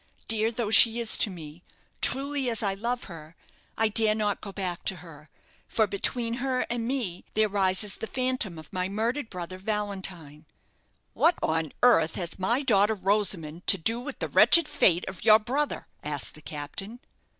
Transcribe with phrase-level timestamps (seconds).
[0.27, 1.61] Dear though she is to me
[2.01, 3.35] truly as I love her
[3.77, 5.29] I dare not go back to her;
[5.67, 10.45] for between her and me there rises the phantom of my murdered brother Valentine!"
[11.13, 15.37] "What on earth has my daughter Rosamond to do with the wretched fate of your
[15.37, 16.99] brother?" asked the captain.